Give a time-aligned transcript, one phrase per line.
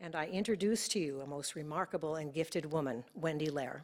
[0.00, 3.80] and I introduce to you a most remarkable and gifted woman, Wendy Lehr.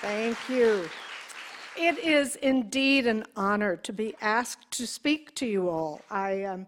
[0.00, 0.88] Thank you.
[1.76, 6.00] It is indeed an honor to be asked to speak to you all.
[6.10, 6.66] I um,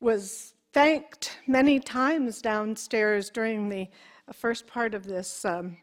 [0.00, 3.88] was thanked many times downstairs during the
[4.32, 5.76] first part of this um,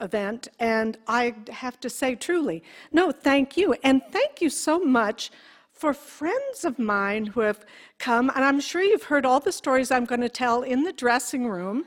[0.00, 3.74] event, and I have to say truly, no, thank you.
[3.82, 5.30] And thank you so much
[5.72, 7.64] for friends of mine who have
[7.98, 10.92] come, and I'm sure you've heard all the stories I'm going to tell in the
[10.92, 11.84] dressing room.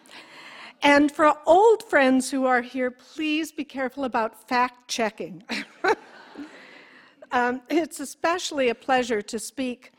[0.82, 5.44] And for old friends who are here, please be careful about fact checking.
[7.32, 9.92] um, it's especially a pleasure to speak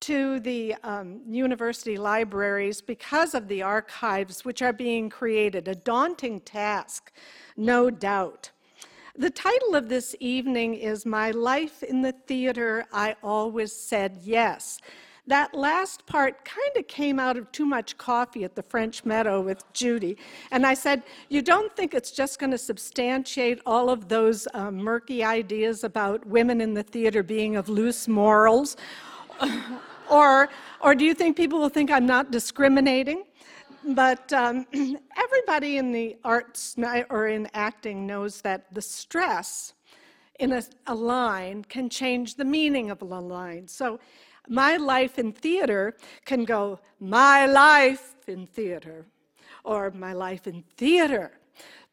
[0.00, 6.40] to the um, university libraries because of the archives which are being created, a daunting
[6.40, 7.12] task,
[7.56, 8.50] no doubt.
[9.16, 14.78] The title of this evening is My Life in the Theater, I Always Said Yes.
[15.26, 19.40] That last part kind of came out of too much coffee at the French Meadow
[19.40, 20.16] with Judy.
[20.50, 24.70] And I said, You don't think it's just going to substantiate all of those uh,
[24.70, 28.76] murky ideas about women in the theater being of loose morals?
[30.10, 30.48] or,
[30.80, 33.24] or do you think people will think I'm not discriminating?
[33.84, 34.66] But um,
[35.16, 36.76] everybody in the arts
[37.08, 39.74] or in acting knows that the stress
[40.38, 43.68] in a, a line can change the meaning of a line.
[43.68, 44.00] So
[44.48, 49.06] my life in theater can go, my life in theater,
[49.64, 51.32] or my life in theater.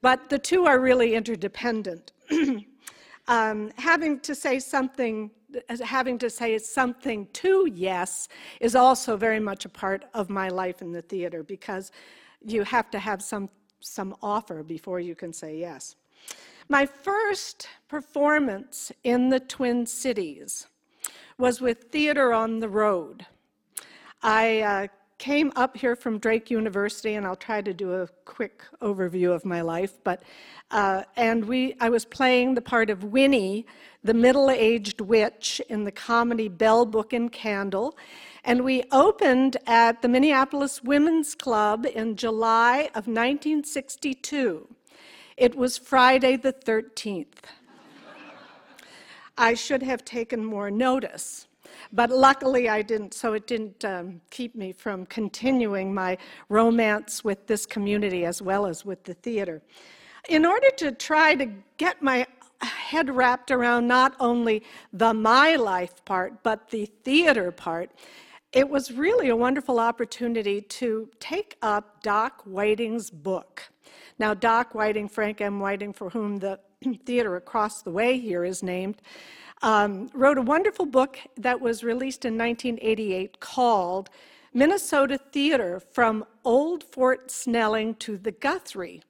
[0.01, 2.11] But the two are really interdependent.
[3.27, 5.31] um, having to say something
[5.83, 8.27] having to say something to yes
[8.59, 11.91] is also very much a part of my life in the theater because
[12.45, 15.95] you have to have some some offer before you can say yes.
[16.67, 20.67] My first performance in the Twin Cities
[21.37, 23.25] was with Theater on the Road.
[24.21, 24.87] I uh,
[25.17, 29.45] came up here from Drake University, and I'll try to do a quick overview of
[29.45, 29.97] my life.
[30.03, 30.23] But
[30.69, 33.65] uh, and we, I was playing the part of Winnie,
[34.03, 37.97] the middle-aged witch in the comedy Bell Book and Candle,
[38.43, 44.67] and we opened at the Minneapolis Women's Club in July of 1962.
[45.37, 47.45] It was Friday the 13th.
[49.37, 51.47] I should have taken more notice.
[51.93, 56.17] But luckily I didn't, so it didn't um, keep me from continuing my
[56.49, 59.61] romance with this community as well as with the theater.
[60.29, 62.25] In order to try to get my
[62.61, 67.91] head wrapped around not only the my life part, but the theater part,
[68.53, 73.69] it was really a wonderful opportunity to take up Doc Whiting's book.
[74.19, 75.59] Now, Doc Whiting, Frank M.
[75.59, 76.59] Whiting, for whom the
[77.05, 79.01] theater across the way here is named,
[79.61, 84.09] um, wrote a wonderful book that was released in 1988 called
[84.53, 89.01] Minnesota Theater from Old Fort Snelling to the Guthrie.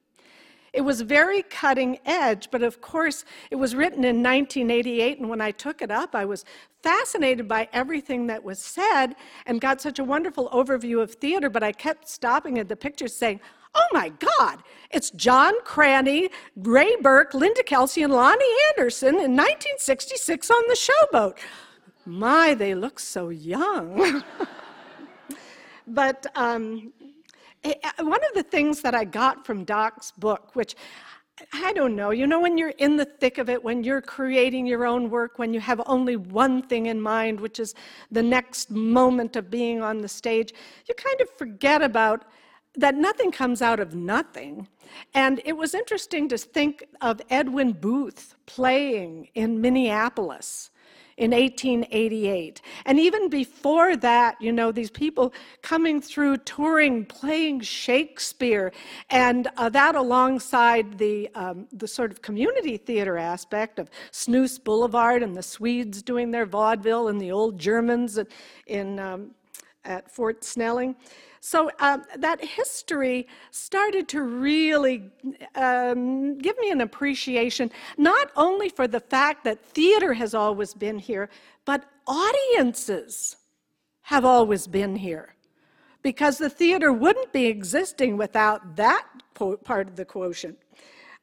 [0.74, 5.42] It was very cutting edge, but of course, it was written in 1988, and when
[5.42, 6.46] I took it up, I was
[6.84, 9.16] fascinated by everything that was said
[9.46, 13.16] and got such a wonderful overview of theater, but I kept stopping at the pictures
[13.16, 13.40] saying,
[13.78, 20.50] Oh my God, it's John Cranney, Ray Burke, Linda Kelsey, and Loni Anderson in 1966
[20.50, 21.38] on the showboat.
[22.06, 24.24] My, they look so young.
[25.88, 26.92] but um,
[27.64, 30.76] eh, eh, one of the things that I got from Doc's book, which
[31.54, 34.66] I don't know, you know, when you're in the thick of it, when you're creating
[34.66, 37.76] your own work, when you have only one thing in mind, which is
[38.10, 40.52] the next moment of being on the stage,
[40.90, 42.26] you kind of forget about
[42.78, 44.68] that nothing comes out of nothing.
[45.14, 50.70] And it was interesting to think of Edwin Booth playing in Minneapolis
[51.18, 52.62] in 1888.
[52.86, 55.34] And even before that, you know, these people
[55.64, 58.72] coming through touring, playing Shakespeare,
[59.10, 65.24] and uh, that alongside the, um, the sort of community theater aspect of Snoose Boulevard
[65.24, 68.20] and the Swedes doing their vaudeville and the old Germans
[68.68, 69.32] in, um,
[69.88, 70.96] at Fort Snelling.
[71.40, 75.10] So um, that history started to really
[75.56, 81.00] um, give me an appreciation, not only for the fact that theater has always been
[81.00, 81.30] here,
[81.66, 83.38] but audiences
[84.02, 85.36] have always been here.
[86.04, 89.06] Because the theater wouldn't be existing without that
[89.64, 90.58] part of the quotient.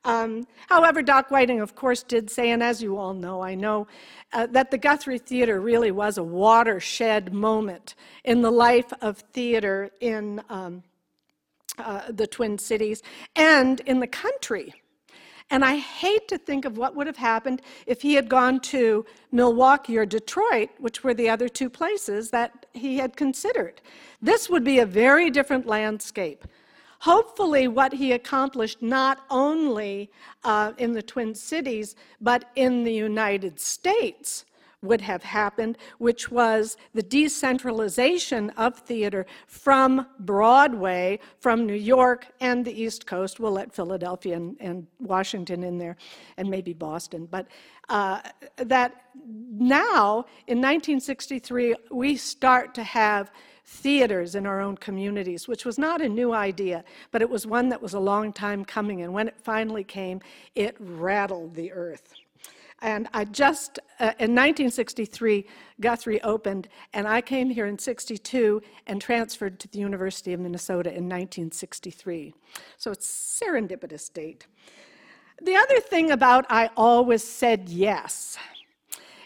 [0.04, 3.86] Um, however, Doc Whiting, of course, did say, and as you all know, I know,
[4.32, 9.90] uh, that the Guthrie Theater really was a watershed moment in the life of theater
[10.00, 10.82] in um,
[11.78, 13.02] uh, the Twin Cities
[13.34, 14.74] and in the country.
[15.50, 19.04] And I hate to think of what would have happened if he had gone to
[19.30, 23.80] Milwaukee or Detroit, which were the other two places that he had considered.
[24.22, 26.44] This would be a very different landscape.
[27.04, 30.10] Hopefully, what he accomplished not only
[30.42, 34.46] uh, in the Twin Cities, but in the United States
[34.84, 42.64] would have happened, which was the decentralization of theater from Broadway, from New York and
[42.64, 43.40] the East Coast.
[43.40, 45.96] We'll let Philadelphia and, and Washington in there,
[46.36, 47.26] and maybe Boston.
[47.30, 47.48] But
[47.88, 48.20] uh,
[48.56, 53.30] that now, in 1963, we start to have
[53.66, 57.68] theaters in our own communities, which was not a new idea, but it was one
[57.70, 59.02] that was a long time coming.
[59.02, 60.20] And when it finally came,
[60.54, 62.14] it rattled the earth.
[62.82, 65.46] And I just, uh, in 1963,
[65.80, 70.90] Guthrie opened, and I came here in 62 and transferred to the University of Minnesota
[70.90, 72.34] in 1963.
[72.76, 73.06] So it's
[73.42, 74.46] serendipitous date.
[75.42, 78.36] The other thing about I always said yes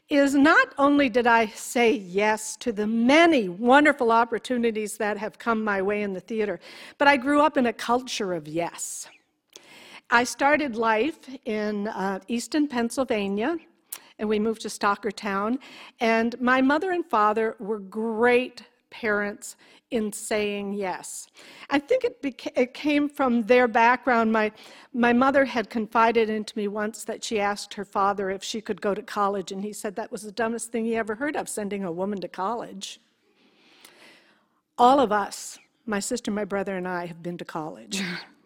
[0.09, 5.62] is not only did I say yes to the many wonderful opportunities that have come
[5.62, 6.61] my way in the theater,
[6.97, 9.09] but I grew up in a culture of yes.
[10.10, 13.58] I started life in uh, Easton, Pennsylvania,
[14.19, 15.58] and we moved to Stockertown.
[16.00, 19.56] And my mother and father were great parents
[19.90, 21.28] in saying yes.
[21.69, 24.32] I think it, beca- it came from their background.
[24.32, 24.50] My,
[24.94, 28.81] my mother had confided into me once that she asked her father if she could
[28.81, 31.50] go to college, and he said that was the dumbest thing he ever heard of,
[31.50, 32.99] sending a woman to college.
[34.78, 38.02] All of us, my sister, my brother, and I, have been to college.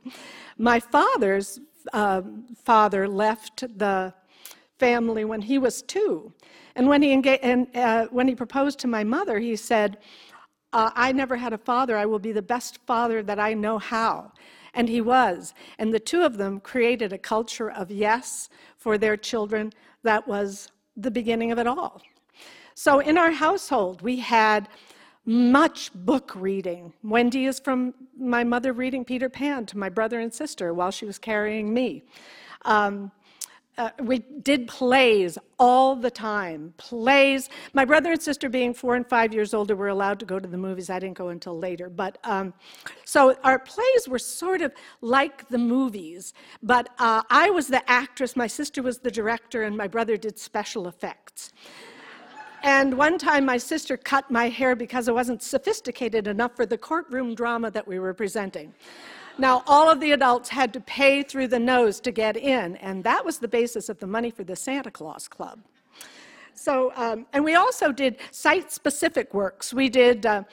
[0.59, 1.61] my father's
[1.93, 2.23] uh,
[2.65, 4.15] father left the
[4.79, 6.33] family when he was two.
[6.75, 9.99] And when he, and, uh, when he proposed to my mother, he said,
[10.73, 11.97] uh, I never had a father.
[11.97, 14.33] I will be the best father that I know how.
[14.75, 15.53] And he was.
[15.79, 18.49] And the two of them created a culture of yes
[18.79, 19.73] for their children
[20.03, 22.01] that was the beginning of it all.
[22.75, 24.69] So in our household, we had
[25.25, 26.93] much book reading.
[27.03, 31.05] Wendy is from my mother reading Peter Pan to my brother and sister while she
[31.05, 32.03] was carrying me.
[32.63, 33.13] Um,
[33.79, 36.75] uh, we did plays all the time.
[36.77, 37.49] Plays.
[37.73, 40.47] My brother and sister, being four and five years older, were allowed to go to
[40.47, 40.91] the movies.
[40.91, 41.89] I didn't go until later.
[41.89, 42.53] But um,
[43.05, 46.35] so our plays were sort of like the movies.
[46.63, 50.39] But uh, I was the actress, my sister was the director, and my brother did
[50.39, 51.53] special effects.
[52.63, 56.79] And one time my sister cut my hair because I wasn't sophisticated enough for the
[56.79, 58.73] courtroom drama that we were presenting.
[59.39, 63.03] Now, all of the adults had to pay through the nose to get in, and
[63.03, 65.59] that was the basis of the money for the Santa Claus Club.
[66.55, 69.73] So, um, and we also did site specific works.
[69.73, 70.45] We did uh,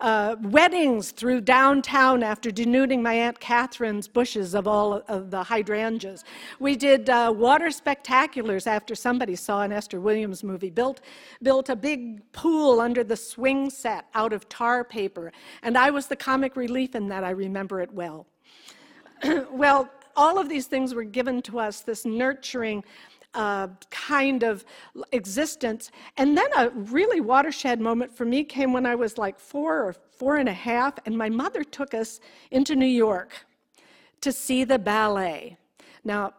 [0.00, 6.24] uh, weddings through downtown after denuding my Aunt Catherine's bushes of all of the hydrangeas.
[6.60, 11.00] We did uh, water spectaculars after somebody saw an Esther Williams movie, built,
[11.42, 15.32] built a big pool under the swing set out of tar paper.
[15.62, 18.26] And I was the comic relief in that, I remember it well.
[19.50, 22.82] well, all of these things were given to us, this nurturing
[23.36, 24.64] uh, kind of
[25.12, 25.90] existence.
[26.16, 29.92] And then a really watershed moment for me came when I was like four or
[29.92, 32.18] four and a half, and my mother took us
[32.50, 33.46] into New York
[34.22, 35.58] to see the ballet.
[36.02, 36.32] Now,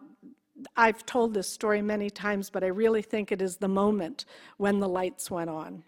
[0.75, 4.25] I've told this story many times, but I really think it is the moment
[4.57, 5.83] when the lights went on.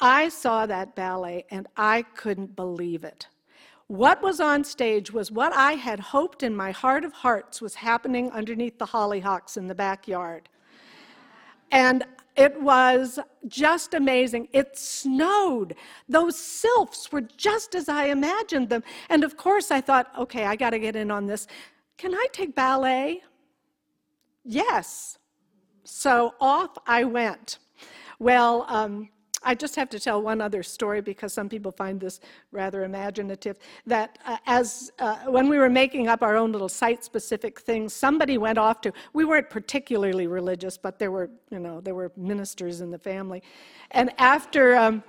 [0.00, 3.26] I saw that ballet and I couldn't believe it.
[3.88, 7.74] What was on stage was what I had hoped in my heart of hearts was
[7.74, 10.50] happening underneath the hollyhocks in the backyard.
[11.72, 12.04] And
[12.36, 14.48] it was just amazing.
[14.52, 15.74] It snowed.
[16.06, 18.84] Those sylphs were just as I imagined them.
[19.08, 21.46] And of course, I thought, okay, I got to get in on this.
[21.96, 23.22] Can I take ballet?
[24.44, 25.18] Yes.
[25.84, 27.58] So off I went.
[28.18, 29.08] Well, um,
[29.42, 33.58] I just have to tell one other story because some people find this rather imaginative.
[33.86, 38.38] That uh, as uh, when we were making up our own little site-specific things, somebody
[38.38, 38.92] went off to.
[39.12, 43.42] We weren't particularly religious, but there were, you know, there were ministers in the family,
[43.92, 45.02] and after um,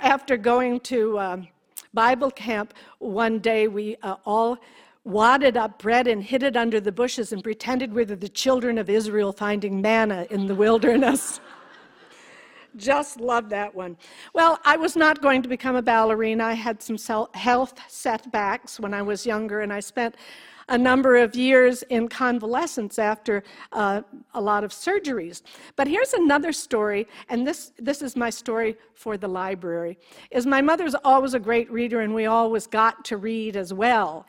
[0.00, 1.48] after going to um,
[1.94, 4.58] Bible camp one day, we uh, all
[5.04, 8.76] wadded up bread and hid it under the bushes and pretended we were the children
[8.76, 11.40] of Israel finding manna in the wilderness.
[12.76, 13.96] Just love that one.
[14.34, 16.44] Well, I was not going to become a ballerina.
[16.44, 16.98] I had some
[17.34, 20.16] health setbacks when I was younger, and I spent
[20.68, 24.02] a number of years in convalescence after uh,
[24.34, 25.42] a lot of surgeries.
[25.76, 29.98] But here's another story, and this, this is my story for the library,
[30.30, 34.26] is my mother's always a great reader, and we always got to read as well.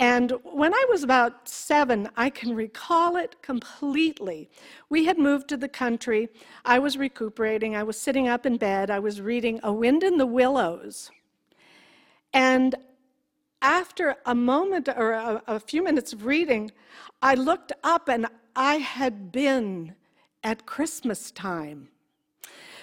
[0.00, 4.48] And when I was about seven, I can recall it completely.
[4.88, 6.30] We had moved to the country.
[6.64, 7.76] I was recuperating.
[7.76, 8.90] I was sitting up in bed.
[8.90, 11.10] I was reading A Wind in the Willows.
[12.32, 12.76] And
[13.60, 16.72] after a moment or a, a few minutes of reading,
[17.20, 18.26] I looked up and
[18.56, 19.94] I had been
[20.42, 21.88] at Christmas time.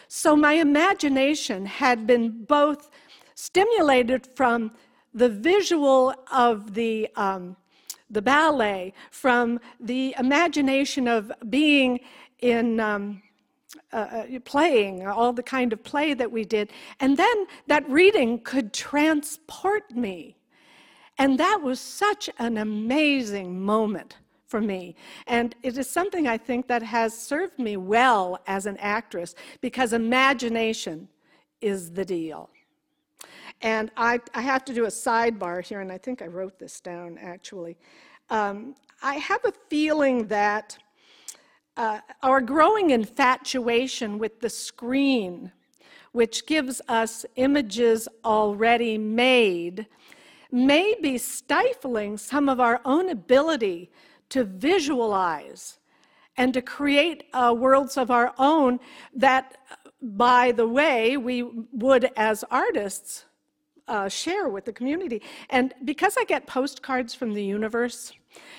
[0.08, 2.92] So my imagination had been both
[3.34, 4.72] stimulated from
[5.18, 7.56] the visual of the, um,
[8.10, 12.00] the ballet, from the imagination of being
[12.40, 13.22] in um,
[13.92, 16.72] uh, uh, playing, all the kind of play that we did.
[17.00, 20.38] And then that reading could transport me.
[21.18, 24.96] And that was such an amazing moment for me.
[25.26, 29.94] And it is something I think that has served me well as an actress because
[29.94, 31.10] imagination
[31.60, 32.50] is the deal.
[33.62, 36.80] And I, I have to do a sidebar here, and I think I wrote this
[36.80, 37.78] down actually.
[38.30, 40.78] Um, I have a feeling that
[41.78, 45.52] uh, our growing infatuation with the screen,
[46.12, 49.86] which gives us images already made,
[50.52, 53.92] may be stifling some of our own ability
[54.30, 55.78] to visualize
[56.38, 58.80] and to create uh, worlds of our own
[59.14, 59.58] that,
[60.02, 63.26] by the way, we would as artists
[63.88, 65.22] uh, share with the community.
[65.50, 68.14] And because I get postcards from the universe,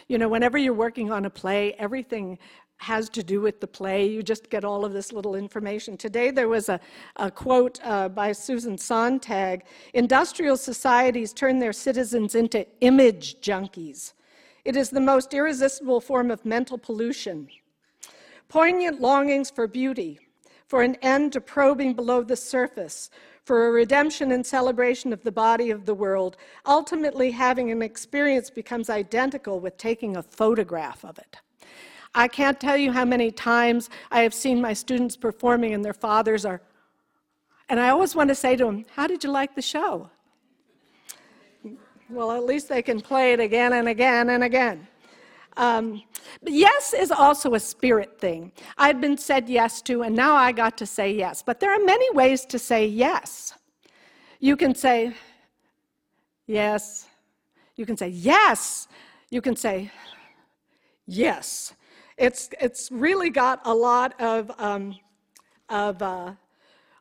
[0.09, 2.39] you know, whenever you're working on a play, everything
[2.79, 4.07] has to do with the play.
[4.07, 5.97] You just get all of this little information.
[5.97, 6.81] Today there was a,
[7.17, 14.13] a quote uh, by Susan Sontag Industrial societies turn their citizens into image junkies.
[14.65, 17.49] It is the most irresistible form of mental pollution.
[18.49, 20.21] Poignant longings for beauty,
[20.67, 23.11] for an end to probing below the surface,
[23.49, 26.37] for a redemption and celebration of the body of the world,
[26.67, 31.39] ultimately having an experience becomes identical with taking a photograph of it.
[32.15, 35.95] I can't tell you how many times I have seen my students performing and their
[35.95, 36.61] fathers are,
[37.71, 40.11] and I always want to say to them, How did you like the show?
[42.11, 44.87] Well, at least they can play it again and again and again.
[45.59, 46.03] Um,
[46.47, 48.53] yes is also a spirit thing.
[48.79, 51.43] I've been said yes to, and now I got to say yes.
[51.43, 53.53] But there are many ways to say yes.
[54.39, 55.13] You can say
[56.47, 57.09] yes.
[57.75, 58.87] You can say yes.
[59.31, 59.91] You can say
[61.07, 61.75] yes.
[62.17, 64.97] It's, it's really got a lot of, um,
[65.69, 66.35] of uh,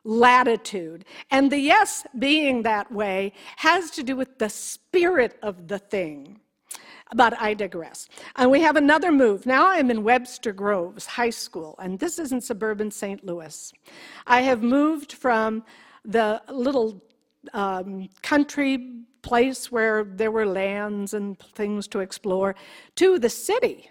[0.02, 1.04] latitude.
[1.30, 6.40] And the yes being that way has to do with the spirit of the thing.
[7.14, 8.08] But I digress.
[8.36, 9.46] And we have another move.
[9.46, 13.24] Now I'm in Webster Groves High School, and this is in suburban St.
[13.24, 13.72] Louis.
[14.26, 15.64] I have moved from
[16.04, 17.02] the little
[17.54, 22.54] um, country place where there were lands and things to explore
[22.96, 23.90] to the city.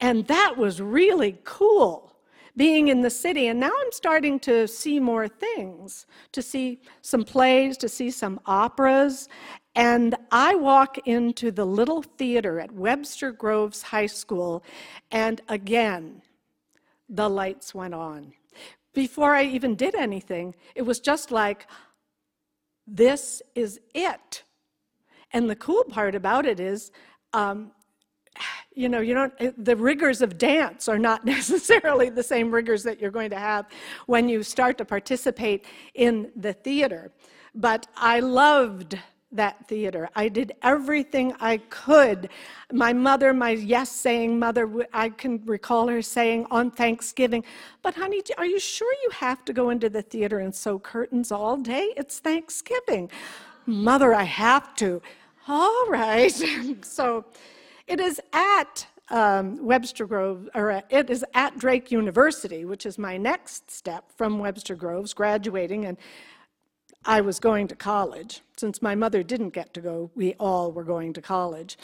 [0.00, 2.09] And that was really cool
[2.56, 3.48] being in the city.
[3.48, 8.40] And now I'm starting to see more things, to see some plays, to see some
[8.46, 9.28] operas.
[9.74, 14.64] And I walk into the little theater at Webster Groves High School,
[15.10, 16.22] and again,
[17.08, 18.32] the lights went on.
[18.94, 21.68] Before I even did anything, it was just like,
[22.86, 24.42] this is it.
[25.32, 26.90] And the cool part about it is,
[27.32, 27.70] um,
[28.74, 33.00] you know, you don't, the rigors of dance are not necessarily the same rigors that
[33.00, 33.66] you're going to have
[34.06, 37.10] when you start to participate in the theater.
[37.54, 38.98] But I loved
[39.32, 40.08] that theater.
[40.16, 42.30] I did everything I could.
[42.72, 47.44] My mother, my yes saying mother, I can recall her saying on Thanksgiving,
[47.82, 51.30] But honey, are you sure you have to go into the theater and sew curtains
[51.30, 51.92] all day?
[51.96, 53.10] It's Thanksgiving.
[53.66, 55.00] Mother, I have to.
[55.46, 56.32] All right.
[56.82, 57.24] so,
[57.90, 62.98] it is at um, Webster Groves, or uh, it is at Drake University, which is
[62.98, 65.98] my next step from Webster Groves, graduating, and
[67.04, 68.42] I was going to college.
[68.56, 71.78] Since my mother didn't get to go, we all were going to college.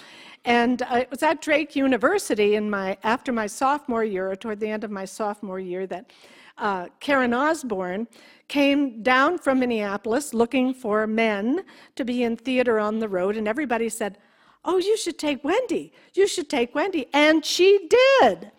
[0.45, 4.61] And uh, it was at Drake University in my, after my sophomore year, or toward
[4.61, 6.13] the end of my sophomore year, that
[6.59, 8.07] uh, Karen Osborne
[8.47, 11.65] came down from Minneapolis looking for men
[11.97, 14.19] to be in theater on the road, and everybody said,
[14.67, 15.93] Oh, you should take Wendy.
[16.15, 17.07] You should take Wendy.
[17.15, 18.51] And she did.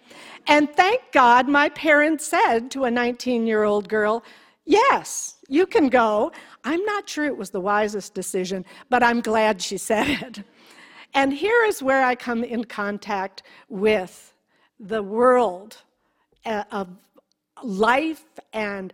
[0.47, 4.23] And thank God my parents said to a 19 year old girl,
[4.65, 6.31] Yes, you can go.
[6.65, 10.43] I'm not sure it was the wisest decision, but I'm glad she said it.
[11.13, 14.33] And here is where I come in contact with
[14.79, 15.77] the world
[16.45, 16.89] uh, of
[17.63, 18.93] life and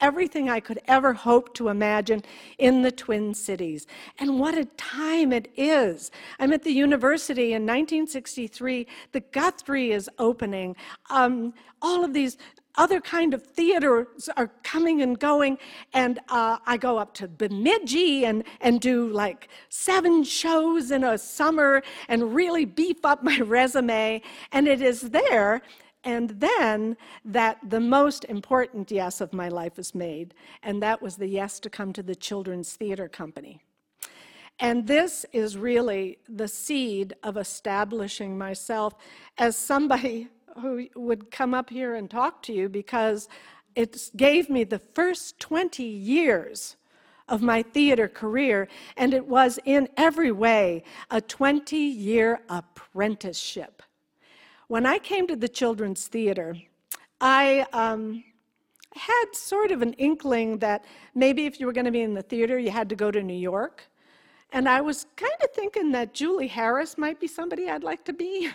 [0.00, 2.22] everything I could ever hope to imagine
[2.58, 3.86] in the Twin Cities.
[4.18, 6.10] And what a time it is.
[6.38, 8.86] I'm at the university in 1963.
[9.12, 10.76] The Guthrie is opening.
[11.10, 12.36] Um, all of these
[12.76, 15.58] other kind of theaters are coming and going
[15.94, 21.16] and uh, i go up to bemidji and, and do like seven shows in a
[21.16, 24.20] summer and really beef up my resume
[24.52, 25.62] and it is there
[26.06, 31.16] and then that the most important yes of my life was made, and that was
[31.16, 33.60] the yes to come to the Children's Theater Company.
[34.60, 38.94] And this is really the seed of establishing myself
[39.36, 40.28] as somebody
[40.62, 43.28] who would come up here and talk to you because
[43.74, 46.76] it gave me the first 20 years
[47.28, 53.82] of my theater career, and it was in every way a 20 year apprenticeship.
[54.68, 56.56] When I came to the Children's Theater,
[57.20, 58.24] I um,
[58.96, 62.22] had sort of an inkling that maybe if you were going to be in the
[62.22, 63.84] theater, you had to go to New York.
[64.52, 68.12] And I was kind of thinking that Julie Harris might be somebody I'd like to
[68.12, 68.50] be.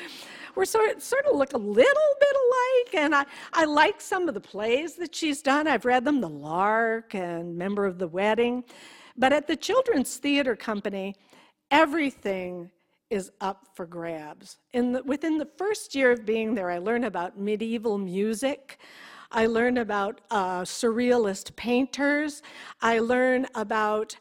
[0.56, 4.28] We're sort of, sort of look a little bit alike, and I, I like some
[4.28, 5.68] of the plays that she's done.
[5.68, 8.64] I've read them, The Lark and Member of the Wedding.
[9.16, 11.14] But at the Children's Theater Company,
[11.70, 12.70] everything
[13.12, 14.56] is up for grabs.
[14.72, 18.78] In the, within the first year of being there, I learned about medieval music.
[19.30, 22.42] I learned about uh, surrealist painters.
[22.80, 24.16] I learned about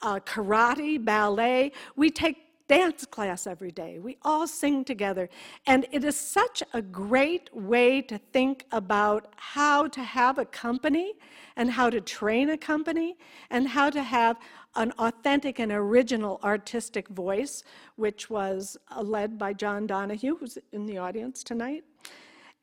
[0.00, 1.72] uh, karate, ballet.
[1.96, 2.36] We take
[2.68, 3.98] dance class every day.
[3.98, 5.28] We all sing together.
[5.66, 11.14] And it is such a great way to think about how to have a company
[11.56, 13.16] and how to train a company
[13.50, 14.36] and how to have
[14.76, 17.64] an authentic and original artistic voice,
[17.96, 21.84] which was uh, led by John Donahue, who's in the audience tonight.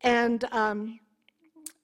[0.01, 0.99] And um,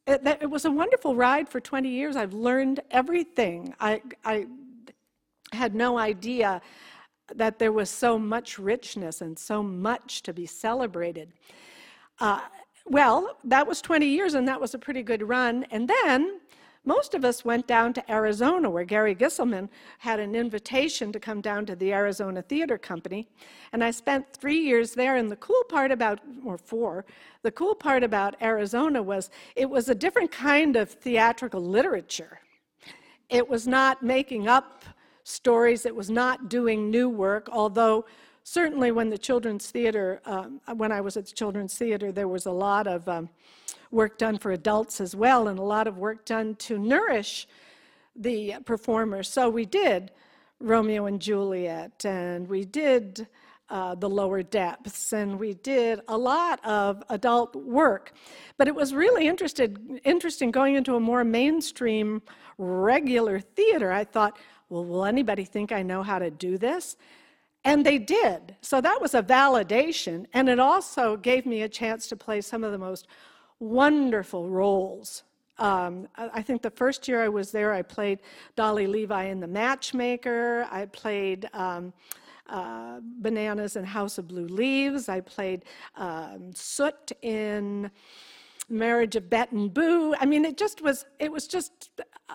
[0.05, 2.15] it, it, was a wonderful ride for 20 years.
[2.15, 3.73] I've learned everything.
[3.79, 4.47] I, I
[5.51, 6.61] had no idea
[7.35, 11.33] that there was so much richness and so much to be celebrated.
[12.19, 12.41] Uh,
[12.85, 15.65] well, that was 20 years, and that was a pretty good run.
[15.71, 16.39] And then
[16.85, 21.41] most of us went down to Arizona, where Gary Gisselman had an invitation to come
[21.41, 23.27] down to the Arizona Theater Company.
[23.73, 25.17] And I spent three years there.
[25.17, 27.05] And the cool part about, or four,
[27.43, 32.39] the cool part about Arizona was it was a different kind of theatrical literature.
[33.29, 34.85] It was not making up
[35.23, 38.05] stories, it was not doing new work, although
[38.43, 42.47] certainly when the Children's Theater, um, when I was at the Children's Theater, there was
[42.47, 43.29] a lot of um,
[43.91, 47.47] work done for adults as well, and a lot of work done to nourish
[48.15, 49.27] the performers.
[49.29, 50.11] So we did
[50.59, 53.27] Romeo and Juliet, and we did
[53.69, 58.13] uh, The Lower Depths, and we did a lot of adult work.
[58.57, 62.21] But it was really interested, interesting going into a more mainstream,
[62.57, 63.91] regular theater.
[63.91, 64.37] I thought,
[64.69, 66.97] well, will anybody think I know how to do this?
[67.63, 68.55] And they did.
[68.61, 70.25] So that was a validation.
[70.33, 73.07] And it also gave me a chance to play some of the most
[73.59, 75.23] wonderful roles.
[75.57, 78.19] Um, I think the first year I was there, I played
[78.55, 80.65] Dolly Levi in The Matchmaker.
[80.71, 81.91] I played um,
[82.47, 85.09] uh, Bananas in House of Blue Leaves.
[85.09, 85.65] I played
[85.97, 87.91] um, Soot in
[88.69, 90.15] marriage of Bette and Boo.
[90.19, 91.89] I mean, it just was, it was just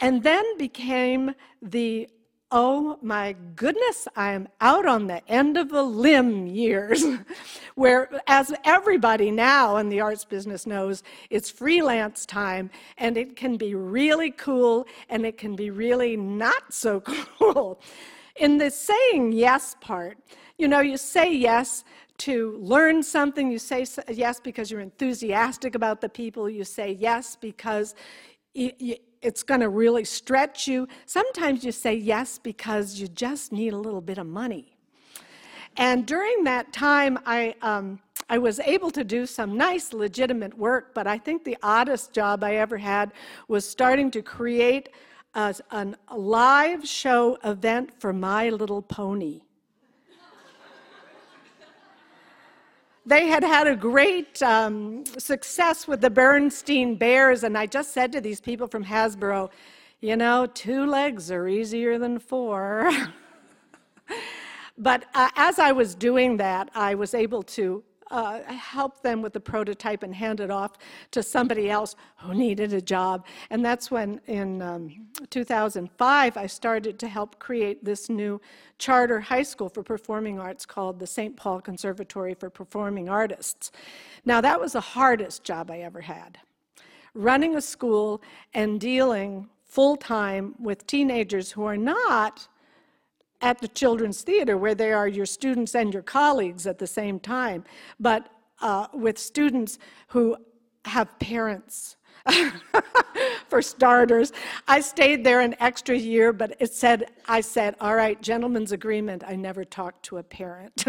[0.00, 2.08] and then became the
[2.52, 7.04] oh my goodness, I am out on the end of a limb years,
[7.74, 13.56] where, as everybody now in the arts business knows, it's freelance time and it can
[13.56, 17.00] be really cool and it can be really not so
[17.38, 17.80] cool.
[18.36, 20.18] In the saying yes part,
[20.58, 21.84] You know, you say yes
[22.18, 27.36] to learn something, you say yes because you're enthusiastic about the people, you say yes
[27.36, 27.94] because
[29.26, 30.86] it's going to really stretch you.
[31.04, 34.76] Sometimes you say yes because you just need a little bit of money.
[35.76, 37.98] And during that time, I, um,
[38.30, 42.44] I was able to do some nice, legitimate work, but I think the oddest job
[42.44, 43.12] I ever had
[43.48, 44.90] was starting to create
[45.34, 49.40] a, an, a live show event for My Little Pony.
[53.06, 58.10] They had had a great um, success with the Bernstein Bears, and I just said
[58.12, 59.48] to these people from Hasbro,
[60.00, 62.90] you know, two legs are easier than four.
[64.78, 69.32] but uh, as I was doing that, I was able to uh, help them with
[69.32, 70.72] the prototype and hand it off
[71.10, 73.26] to somebody else who needed a job.
[73.50, 78.40] And that's when, in um, 2005, I started to help create this new
[78.78, 81.36] charter high school for performing arts called the St.
[81.36, 83.72] Paul Conservatory for Performing Artists.
[84.24, 86.38] Now, that was the hardest job I ever had.
[87.14, 88.22] Running a school
[88.54, 92.48] and dealing full time with teenagers who are not
[93.40, 97.20] at the Children's Theater, where they are your students and your colleagues at the same
[97.20, 97.64] time,
[98.00, 98.28] but
[98.60, 100.36] uh, with students who
[100.84, 101.96] have parents.
[103.48, 104.32] For starters,
[104.66, 109.22] I stayed there an extra year, but it said, I said, all right, gentlemen's agreement,
[109.24, 110.84] I never talked to a parent.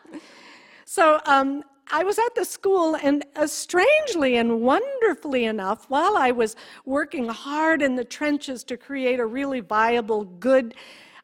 [0.84, 6.30] so um, I was at the school, and uh, strangely and wonderfully enough, while I
[6.30, 10.74] was working hard in the trenches to create a really viable, good,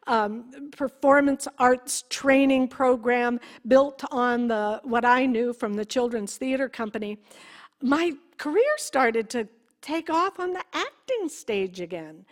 [0.07, 6.69] um, performance arts training program built on the what I knew from the Children's Theater
[6.69, 7.17] Company,
[7.81, 9.47] my career started to
[9.81, 12.25] take off on the acting stage again.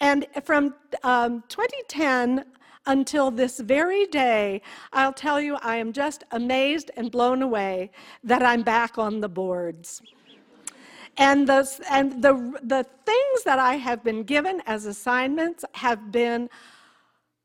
[0.00, 2.44] And from um, 2010
[2.86, 4.60] until this very day,
[4.92, 7.90] I'll tell you, I am just amazed and blown away
[8.22, 10.02] that I'm back on the boards.
[11.16, 16.50] And, the, and the, the things that I have been given as assignments have been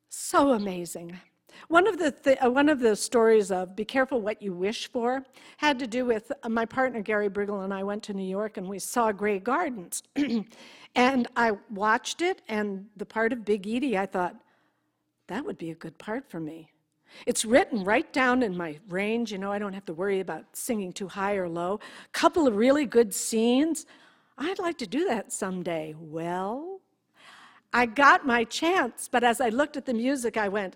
[0.09, 1.19] so amazing.
[1.67, 4.89] One of the th- uh, one of the stories of "Be careful what you wish
[4.91, 5.23] for"
[5.57, 8.57] had to do with uh, my partner Gary Briggle and I went to New York
[8.57, 10.03] and we saw Grey Gardens,
[10.95, 14.35] and I watched it and the part of Big Edie I thought
[15.27, 16.71] that would be a good part for me.
[17.25, 19.51] It's written right down in my range, you know.
[19.51, 21.79] I don't have to worry about singing too high or low.
[22.11, 23.85] Couple of really good scenes.
[24.37, 25.95] I'd like to do that someday.
[25.99, 26.78] Well,
[27.71, 30.75] I got my chance, but as I looked at the music, I went,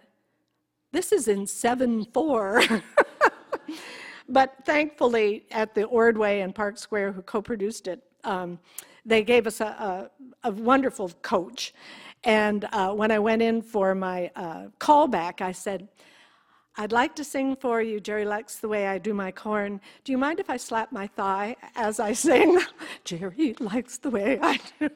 [0.91, 2.63] this is in 7 4.
[4.29, 8.59] but thankfully, at the Ordway and Park Square, who co produced it, um,
[9.05, 10.09] they gave us a,
[10.43, 11.73] a, a wonderful coach.
[12.23, 15.89] And uh, when I went in for my uh, callback, I said,
[16.75, 17.99] I'd like to sing for you.
[17.99, 19.79] Jerry likes the way I do my corn.
[20.03, 22.59] Do you mind if I slap my thigh as I sing?
[23.03, 24.89] Jerry likes the way I do.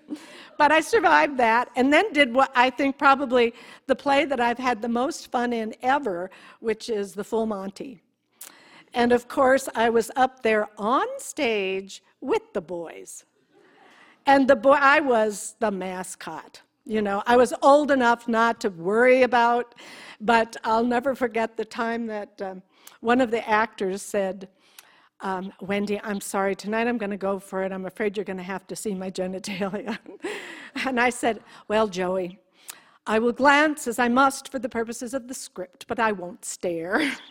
[0.57, 3.53] But I survived that and then did what I think probably
[3.85, 8.01] the play that I've had the most fun in ever, which is The Full Monty.
[8.95, 13.23] And of course, I was up there on stage with the boys.
[14.25, 16.61] And the boy, I was the mascot.
[16.88, 19.76] You know, I was old enough not to worry about,
[20.21, 22.62] but I'll never forget the time that um,
[23.02, 24.47] one of the actors said,
[25.19, 27.73] um, Wendy, I'm sorry, tonight I'm going to go for it.
[27.73, 29.97] I'm afraid you're going to have to see my genitalia.
[30.86, 32.39] and I said, Well, Joey,
[33.06, 36.45] I will glance as I must for the purposes of the script, but I won't
[36.45, 37.12] stare.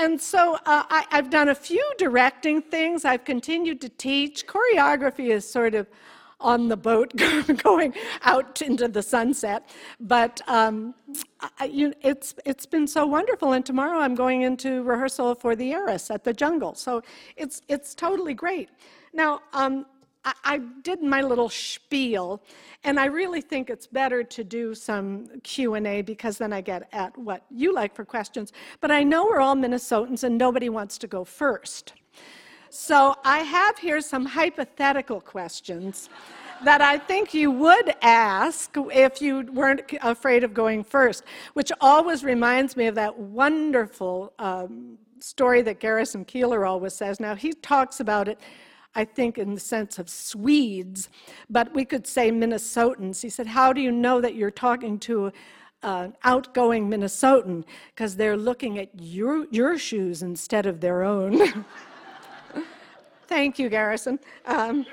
[0.00, 3.04] And so uh, I, have done a few directing things.
[3.04, 4.46] I've continued to teach.
[4.46, 5.88] Choreography is sort of
[6.40, 7.12] on the boat
[7.62, 9.68] going out into the sunset.
[10.00, 10.94] But um,
[11.58, 13.52] I, you, it's, it's been so wonderful.
[13.52, 16.74] And tomorrow I'm going into rehearsal for The Heiress at the Jungle.
[16.74, 17.02] So
[17.36, 18.70] it's, it's totally great.
[19.12, 19.86] Now, um,
[20.24, 22.42] I, I did my little spiel,
[22.84, 27.16] and I really think it's better to do some Q&A because then I get at
[27.16, 28.52] what you like for questions.
[28.80, 31.94] But I know we're all Minnesotans and nobody wants to go first.
[32.70, 36.10] So I have here some hypothetical questions
[36.64, 42.24] that I think you would ask if you weren't afraid of going first, which always
[42.24, 47.20] reminds me of that wonderful um, story that Garrison Keillor always says.
[47.20, 48.38] Now, he talks about it,
[48.94, 51.08] I think, in the sense of Swedes,
[51.48, 53.22] but we could say Minnesotans.
[53.22, 55.32] He said, How do you know that you're talking to
[55.82, 57.64] an outgoing Minnesotan?
[57.94, 61.64] Because they're looking at your, your shoes instead of their own.
[63.28, 64.18] Thank you, Garrison.
[64.46, 64.86] Um,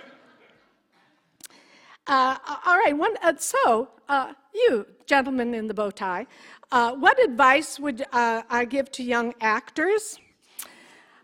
[2.07, 6.27] Uh, all right, one, uh, so uh, you, gentlemen in the bow tie,
[6.71, 10.19] uh, what advice would uh, I give to young actors?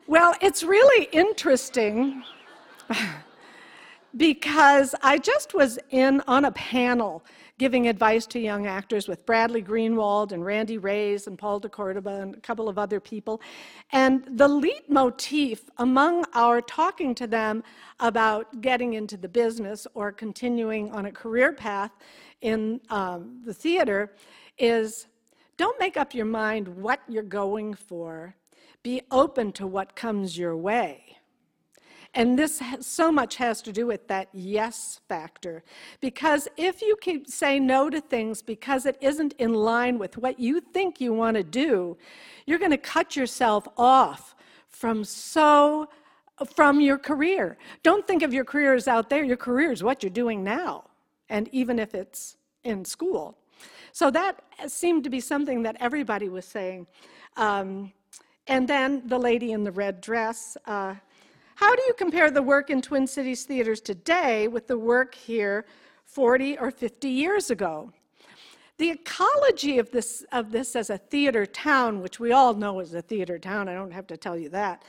[0.08, 2.24] Well, it's really interesting
[4.18, 7.24] because I just was in on a panel
[7.62, 12.34] giving advice to young actors with Bradley Greenwald and Randy Reyes and Paul DeCordova and
[12.34, 13.40] a couple of other people.
[13.92, 17.64] And the leitmotif among our talking to them
[18.00, 21.92] about getting into the business or continuing on a career path
[22.42, 24.16] in um, the theater
[24.58, 25.06] is
[25.58, 28.36] don't make up your mind what you're going for.
[28.82, 31.20] Be open to what comes your way.
[32.14, 35.64] And this so much has to do with that yes factor.
[36.02, 40.38] Because if you keep say no to things because it isn't in line with what
[40.40, 41.98] you think you want to do,
[42.46, 44.36] you're going to cut yourself off
[44.68, 45.88] from so
[46.56, 47.58] from your career.
[47.84, 49.24] Don't think of your career as out there.
[49.24, 50.84] Your career is what you're doing now.
[51.30, 53.38] And even if it's in school.
[53.94, 56.88] So that seemed to be something that everybody was saying.
[57.38, 57.94] Um,
[58.48, 60.58] and then the lady in the red dress.
[60.66, 60.96] Uh,
[61.62, 65.68] how do you compare the work in Twin Cities theaters today with the work here
[66.06, 67.94] 40 or 50 years ago?
[68.80, 72.96] The ecology of this, of this as a theater town, which we all know is
[72.96, 74.84] a theater town, I don't have to tell you that,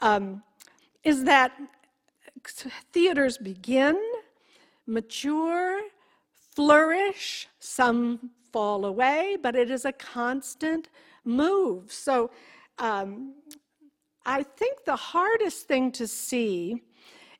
[0.00, 0.44] um,
[1.02, 1.60] is that
[2.92, 4.00] theaters begin,
[4.86, 5.80] mature,
[6.54, 10.88] flourish, some fall away, but it is a constant
[11.24, 11.90] move.
[11.90, 12.30] So
[12.78, 13.34] um,
[14.24, 16.82] I think the hardest thing to see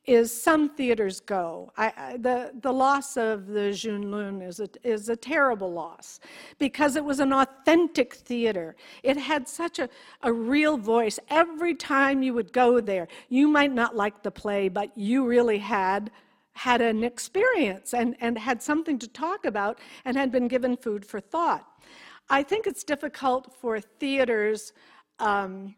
[0.04, 1.72] is some theaters go.
[1.76, 6.18] I, I, the, the loss of the Jeune Lune is a, is a terrible loss
[6.58, 8.74] because it was an authentic theater.
[9.04, 9.88] It had such a,
[10.22, 11.20] a real voice.
[11.30, 15.58] Every time you would go there, you might not like the play, but you really
[15.58, 16.10] had
[16.54, 21.06] had an experience and, and had something to talk about and had been given food
[21.06, 21.66] for thought.
[22.28, 24.72] I think it's difficult for theaters
[25.18, 25.76] um,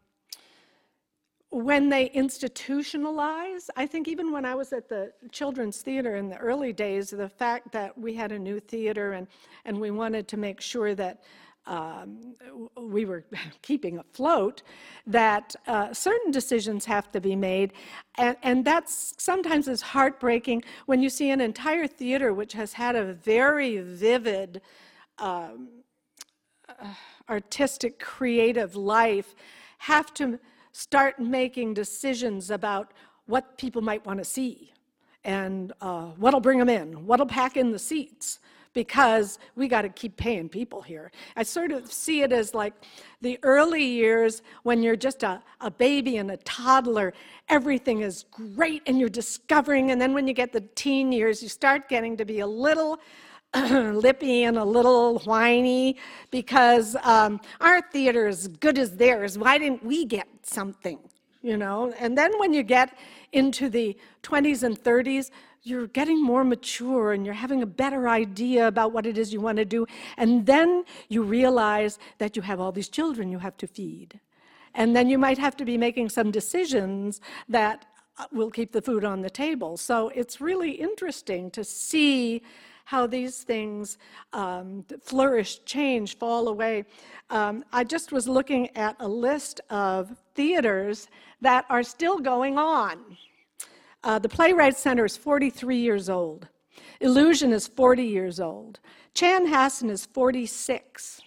[1.55, 6.37] when they institutionalize, I think even when I was at the Children's Theater in the
[6.39, 9.29] early days, the fact that we had a new theater and,
[9.65, 11.23] and we wanted to make sure that
[11.67, 12.35] um,
[12.77, 13.25] we were
[13.63, 14.63] keeping afloat,
[15.07, 17.73] that uh, certain decisions have to be made.
[18.17, 22.97] And, and that's sometimes is heartbreaking when you see an entire theater which has had
[22.97, 24.61] a very vivid
[25.21, 25.69] um,
[26.69, 26.95] uh,
[27.29, 29.37] artistic, creative life
[29.79, 30.41] have to
[30.75, 32.93] start making decisions about
[33.27, 34.73] what people might want to see
[35.25, 38.41] and uh, what'll bring them in, what'll pack in the seats,
[38.73, 41.13] because we got to keep paying people here.
[41.37, 42.75] I sort of see it as like
[43.23, 47.15] the early years when you're just a, a baby and a toddler,
[47.49, 51.49] everything is great and you're discovering, and then when you get the teen years, you
[51.49, 52.99] start getting to be a little
[53.93, 55.97] lippy and a little whiny
[56.31, 59.39] because um, our theater is good as theirs.
[59.39, 60.99] Why didn't we get something?
[61.43, 62.97] You know, and then when you get
[63.33, 65.31] into the 20s and 30s,
[65.63, 69.41] you're getting more mature and you're having a better idea about what it is you
[69.41, 69.87] want to do.
[70.17, 74.21] And then you realize that you have all these children you have to feed.
[74.75, 77.87] And then you might have to be making some decisions that
[78.19, 79.77] uh, will keep the food on the table.
[79.77, 82.43] So it's really interesting to see
[82.85, 83.99] how these things
[84.33, 86.85] um, flourish, change, fall away.
[87.31, 91.09] Um, I just was looking at a list of theaters
[91.41, 93.17] that are still going on.
[94.03, 96.49] Uh, the Playwright Center is 43 years old.
[97.01, 98.81] Illusion is 40 years old.
[99.15, 101.23] Chanhassen is 46.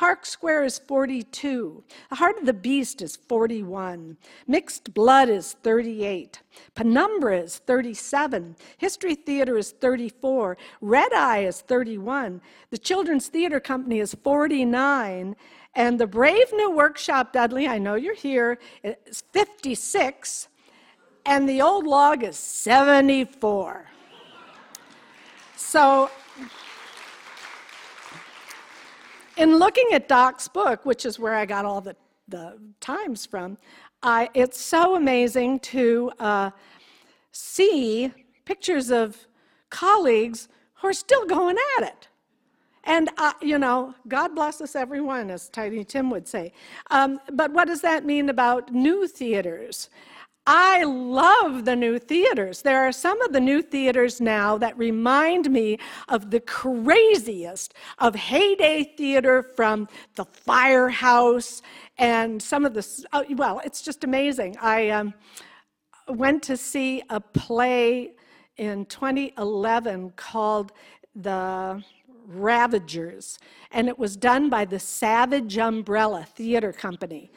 [0.00, 1.84] Park Square is 42.
[2.08, 4.16] The Heart of the Beast is 41.
[4.46, 6.40] Mixed Blood is 38.
[6.74, 8.56] Penumbra is 37.
[8.78, 10.56] History Theater is 34.
[10.80, 12.40] Red Eye is 31.
[12.70, 15.36] The Children's Theater Company is 49.
[15.74, 20.48] And the Brave New Workshop, Dudley, I know you're here, is 56.
[21.26, 23.84] And the old log is 74.
[25.56, 26.10] So
[29.36, 31.96] in looking at Doc's book, which is where I got all the,
[32.28, 33.58] the times from,
[34.02, 36.50] I, it's so amazing to uh,
[37.32, 38.12] see
[38.44, 39.26] pictures of
[39.68, 42.08] colleagues who are still going at it.
[42.84, 46.52] And, uh, you know, God bless us everyone, as Tiny Tim would say.
[46.90, 49.90] Um, but what does that mean about new theaters?
[50.52, 52.62] I love the new theaters.
[52.62, 58.16] There are some of the new theaters now that remind me of the craziest of
[58.16, 59.86] heyday theater from
[60.16, 61.62] the Firehouse
[61.98, 64.56] and some of the, uh, well, it's just amazing.
[64.60, 65.14] I um,
[66.08, 68.14] went to see a play
[68.56, 70.72] in 2011 called
[71.14, 71.80] The
[72.30, 73.38] Ravagers,
[73.70, 77.30] and it was done by the Savage Umbrella Theater Company.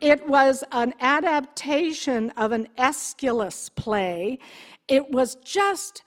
[0.00, 4.38] It was an adaptation of an Aeschylus play.
[4.86, 6.02] It was just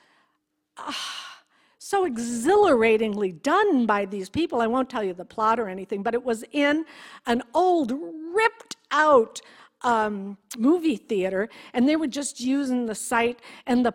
[1.80, 4.62] so exhilaratingly done by these people.
[4.62, 6.86] I won't tell you the plot or anything, but it was in
[7.26, 9.42] an old, ripped out
[9.82, 13.94] um, movie theater, and they were just using the site, and the,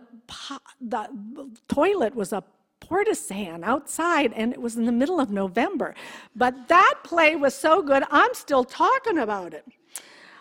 [0.80, 1.08] the
[1.68, 2.42] toilet was a
[2.88, 5.94] portisan outside, and it was in the middle of November.
[6.34, 9.66] But that play was so good, I'm still talking about it.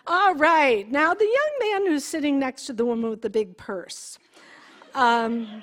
[0.06, 3.56] All right, now the young man who's sitting next to the woman with the big
[3.56, 4.18] purse.
[4.94, 5.62] Um,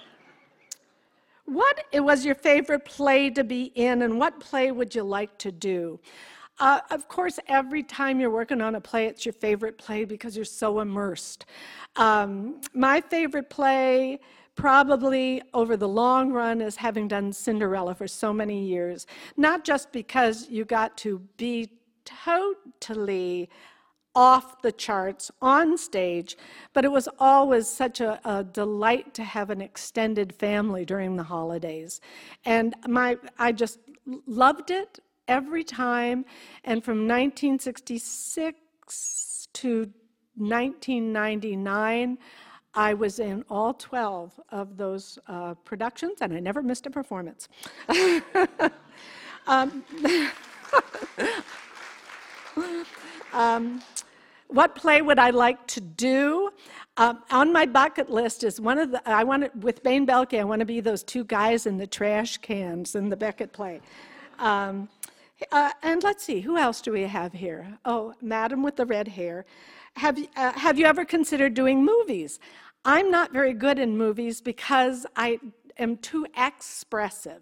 [1.46, 5.52] what was your favorite play to be in, and what play would you like to
[5.52, 6.00] do?
[6.60, 10.36] Uh, of course, every time you're working on a play, it's your favorite play because
[10.36, 11.46] you're so immersed.
[11.96, 14.20] Um, my favorite play,
[14.60, 19.08] probably over the long run, as having done Cinderella for so many years.
[19.38, 21.70] Not just because you got to be
[22.04, 23.50] totally
[24.16, 26.36] off the charts on stage,
[26.74, 31.24] but it was always such a, a, delight to have an extended family during the
[31.24, 32.02] holidays.
[32.44, 33.80] And my, I just
[34.26, 36.26] loved it every time.
[36.66, 39.90] And from 1966 to
[40.36, 42.18] 1999,
[42.74, 47.50] I was in all 12 of those uh, productions, and I never missed a performance.
[49.48, 49.84] um,
[53.34, 53.82] um,
[54.48, 56.52] what play would I like to do?
[56.98, 60.40] Um, on my bucket list is one of the, I want to, with Bain Boehlke,
[60.40, 63.80] I want to be those two guys in the trash cans in the Beckett play.
[64.38, 64.90] Um,
[65.52, 67.78] uh, and let's see, who else do we have here?
[67.86, 69.46] Oh, Madam with the red hair.
[69.96, 72.40] Have, uh, have you ever considered doing movies?
[72.86, 75.40] I'm not very good in movies because I
[75.78, 77.42] am too expressive.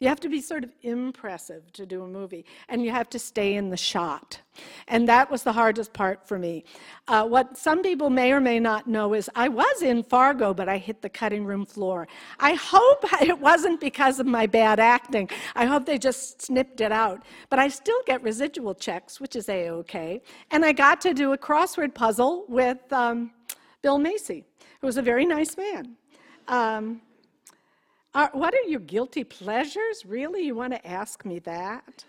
[0.00, 3.18] You have to be sort of impressive to do a movie, and you have to
[3.18, 4.40] stay in the shot.
[4.88, 6.64] And that was the hardest part for me.
[7.06, 10.68] Uh, what some people may or may not know is I was in Fargo, but
[10.68, 12.08] I hit the cutting room floor.
[12.40, 15.30] I hope it wasn't because of my bad acting.
[15.54, 17.22] I hope they just snipped it out.
[17.50, 20.22] But I still get residual checks, which is A OK.
[20.50, 23.32] And I got to do a crossword puzzle with um,
[23.82, 24.44] Bill Macy,
[24.80, 25.96] who was a very nice man.
[26.48, 27.02] Um,
[28.14, 30.04] are, what are your guilty pleasures?
[30.06, 30.42] Really?
[30.42, 32.04] You want to ask me that?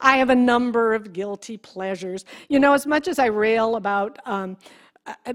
[0.00, 2.24] I have a number of guilty pleasures.
[2.48, 4.56] You know, as much as I rail about um,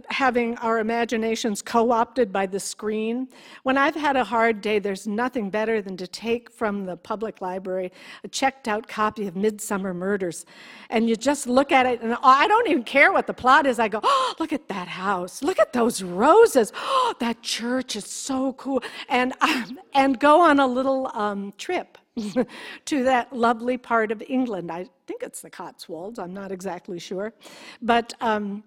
[0.10, 3.28] having our imaginations co opted by the screen.
[3.64, 7.42] When I've had a hard day, there's nothing better than to take from the public
[7.42, 7.92] library
[8.24, 10.46] a checked out copy of Midsomer Murders.
[10.90, 13.80] And you just look at it, and I don't even care what the plot is.
[13.80, 15.42] I go, oh, look at that house.
[15.42, 16.72] Look at those roses.
[16.76, 18.84] Oh, that church is so cool.
[19.10, 21.98] And, um, and go on a little um, trip.
[22.86, 24.72] to that lovely part of England.
[24.72, 27.34] I think it's the Cotswolds, I'm not exactly sure.
[27.82, 28.64] But um,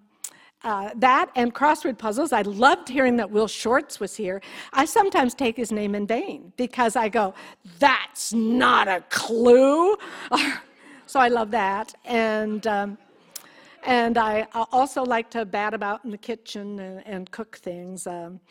[0.67, 2.33] uh, that and crossword puzzles.
[2.33, 4.41] I loved hearing that Will Shortz was here.
[4.73, 7.33] I sometimes take his name in vain because I go,
[7.79, 9.95] that's not a clue.
[11.05, 11.95] so I love that.
[12.03, 12.97] And, um,
[13.83, 18.41] and I also like to bat about in the kitchen and, and cook things um,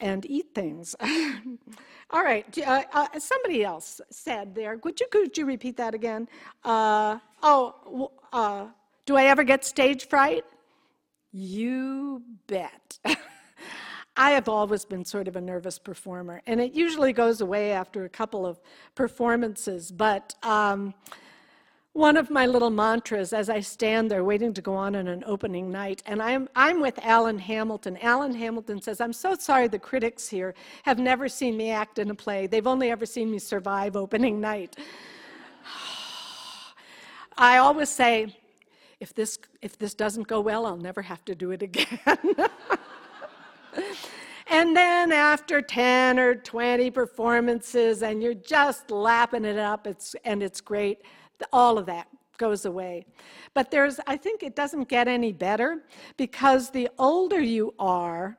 [0.00, 0.96] and eat things.
[2.10, 6.28] All right, uh, uh, somebody else said there, would you, could you repeat that again?
[6.64, 8.66] Uh, oh, uh,
[9.06, 10.44] do I ever get stage fright?
[11.38, 12.98] You bet.
[14.16, 18.06] I have always been sort of a nervous performer, and it usually goes away after
[18.06, 18.58] a couple of
[18.94, 19.92] performances.
[19.92, 20.94] But um,
[21.92, 25.24] one of my little mantras as I stand there waiting to go on in an
[25.26, 27.98] opening night, and I'm, I'm with Alan Hamilton.
[28.00, 32.08] Alan Hamilton says, I'm so sorry the critics here have never seen me act in
[32.08, 32.46] a play.
[32.46, 34.78] They've only ever seen me survive opening night.
[37.36, 38.34] I always say,
[39.00, 41.88] if this, if this doesn't go well, I'll never have to do it again.
[44.48, 50.42] and then after 10 or 20 performances and you're just lapping it up it's, and
[50.42, 51.02] it's great,
[51.52, 53.04] all of that goes away.
[53.54, 55.82] But there's, I think it doesn't get any better
[56.16, 58.38] because the older you are,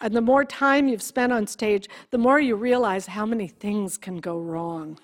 [0.00, 3.98] and the more time you've spent on stage, the more you realize how many things
[3.98, 4.98] can go wrong.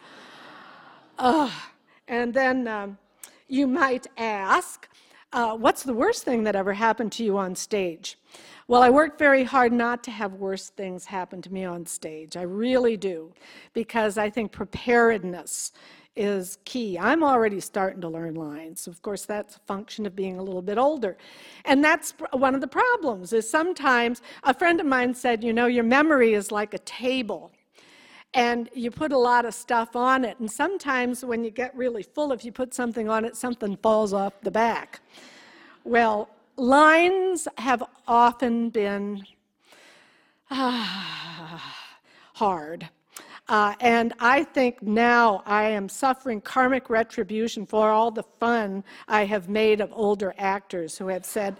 [1.18, 1.52] Ugh.
[2.08, 2.98] And then um,
[3.48, 4.88] you might ask,
[5.36, 8.18] uh, what's the worst thing that ever happened to you on stage?
[8.68, 12.38] Well, I work very hard not to have worse things happen to me on stage.
[12.38, 13.34] I really do,
[13.74, 15.72] because I think preparedness
[16.16, 16.98] is key.
[16.98, 18.86] I'm already starting to learn lines.
[18.86, 21.18] Of course, that's a function of being a little bit older.
[21.66, 25.66] And that's one of the problems is sometimes a friend of mine said, you know,
[25.66, 27.52] your memory is like a table
[28.36, 30.38] and you put a lot of stuff on it.
[30.38, 34.12] And sometimes when you get really full, if you put something on it, something falls
[34.12, 35.00] off the back.
[35.84, 39.24] Well, lines have often been
[40.50, 42.86] hard.
[43.48, 49.24] Uh, and I think now I am suffering karmic retribution for all the fun I
[49.24, 51.56] have made of older actors who have said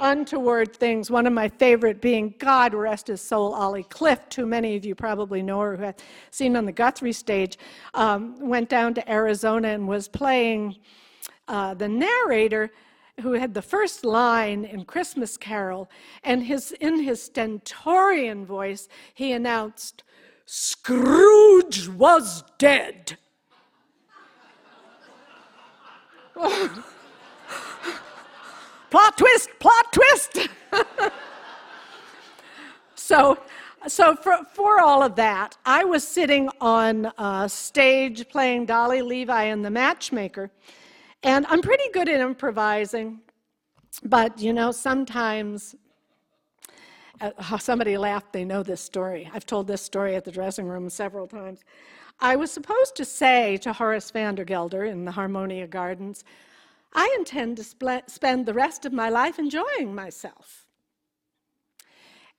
[0.00, 1.10] untoward things.
[1.10, 4.94] One of my favorite being God rest his soul, Ollie Cliff, who many of you
[4.94, 5.96] probably know or who have
[6.30, 7.58] seen on the Guthrie stage,
[7.94, 10.76] um, went down to Arizona and was playing
[11.48, 12.70] uh, the narrator
[13.22, 15.90] who had the first line in Christmas Carol,
[16.22, 20.02] and his, in his stentorian voice, he announced,
[20.44, 23.16] Scrooge was dead.
[28.96, 30.48] plot twist, plot twist.
[32.94, 33.36] so,
[33.86, 39.42] so for, for all of that, I was sitting on a stage playing Dolly Levi
[39.42, 40.50] and the Matchmaker,
[41.22, 43.20] and I'm pretty good at improvising,
[44.02, 45.74] but you know, sometimes
[47.20, 49.30] uh, somebody laughed, they know this story.
[49.34, 51.64] I've told this story at the dressing room several times.
[52.18, 56.24] I was supposed to say to Horace Vandergelder in the Harmonia Gardens,
[56.96, 60.66] I intend to sp- spend the rest of my life enjoying myself.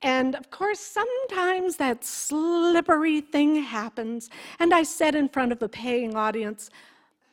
[0.01, 4.29] And of course, sometimes that slippery thing happens,
[4.59, 6.69] and I said in front of a paying audience,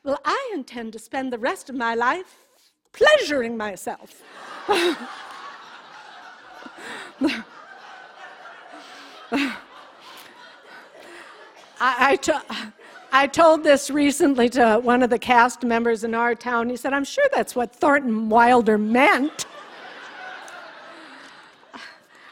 [0.02, 2.44] Well, I intend to spend the rest of my life
[2.92, 4.22] pleasuring myself.
[11.80, 12.72] I, I,
[13.28, 16.68] told this recently to one of the cast members in our town.
[16.68, 19.46] He said, I'm sure that's what Thornton Wilder meant.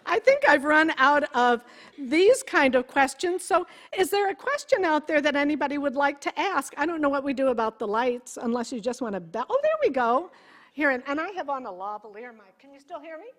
[0.05, 1.64] I think I've run out of
[1.97, 3.45] these kind of questions.
[3.45, 3.66] So,
[3.97, 6.74] is there a question out there that anybody would like to ask?
[6.76, 9.47] I don't know what we do about the lights unless you just want to bell.
[9.49, 10.30] Oh, there we go.
[10.72, 12.59] Here, and, and I have on a lavalier mic.
[12.59, 13.30] Can you still hear me?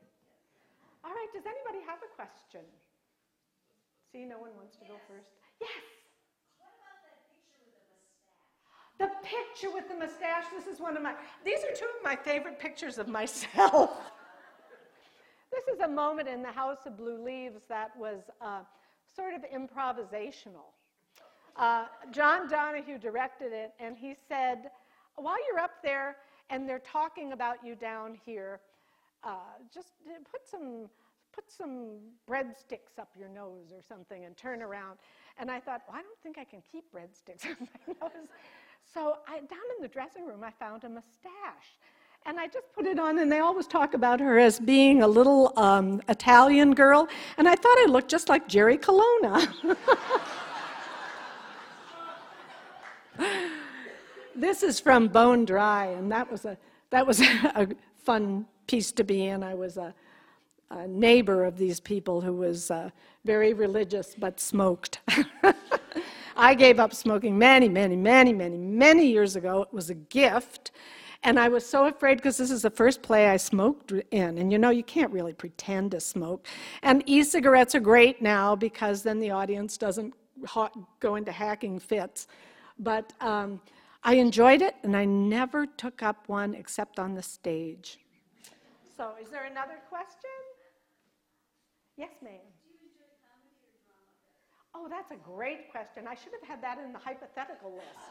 [1.03, 2.61] All right, does anybody have a question?
[4.13, 5.27] See, no one wants to go first.
[5.59, 5.69] Yes.
[9.03, 10.45] The picture with the mustache.
[10.55, 13.89] This is one of my, these are two of my favorite pictures of myself.
[15.51, 18.61] this is a moment in the House of Blue Leaves that was uh,
[19.13, 20.71] sort of improvisational.
[21.57, 24.71] Uh, John Donahue directed it, and he said,
[25.17, 26.15] while you're up there
[26.49, 28.61] and they're talking about you down here,
[29.25, 29.35] uh,
[29.73, 29.95] just
[30.31, 30.87] put some
[31.33, 31.97] put some
[32.29, 34.99] breadsticks up your nose or something and turn around.
[35.39, 38.29] And I thought, well, I don't think I can keep breadsticks up my nose.
[38.91, 41.77] So I, down in the dressing room, I found a mustache.
[42.25, 45.07] And I just put it on, and they always talk about her as being a
[45.07, 47.09] little um, Italian girl.
[47.37, 49.53] And I thought I looked just like Jerry Colonna.
[54.35, 56.57] this is from Bone Dry, and that was a,
[56.91, 57.19] that was
[57.55, 57.67] a
[58.03, 59.43] fun piece to be in.
[59.43, 59.93] I was a,
[60.69, 62.89] a neighbor of these people who was uh,
[63.25, 64.99] very religious but smoked.
[66.35, 69.63] I gave up smoking many, many, many, many, many years ago.
[69.63, 70.71] It was a gift.
[71.23, 74.37] And I was so afraid because this is the first play I smoked in.
[74.37, 76.45] And you know, you can't really pretend to smoke.
[76.81, 80.13] And e cigarettes are great now because then the audience doesn't
[80.99, 82.27] go into hacking fits.
[82.77, 83.61] But um,
[84.03, 87.99] I enjoyed it and I never took up one except on the stage.
[88.97, 90.29] So, is there another question?
[91.97, 92.52] Yes, ma'am.
[94.75, 96.07] Oh, that's a great question.
[96.07, 98.09] I should have had that in the hypothetical list.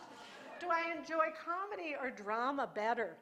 [0.61, 3.17] Do I enjoy comedy or drama better?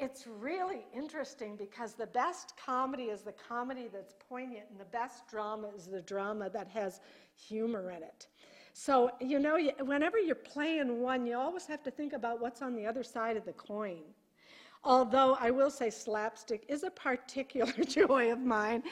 [0.00, 5.28] It's really interesting because the best comedy is the comedy that's poignant, and the best
[5.28, 7.00] drama is the drama that has
[7.36, 8.26] humor in it.
[8.72, 12.74] So, you know, whenever you're playing one, you always have to think about what's on
[12.74, 14.02] the other side of the coin.
[14.82, 18.82] Although I will say slapstick is a particular joy of mine.